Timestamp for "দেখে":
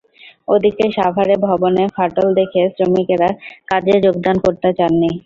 2.39-2.61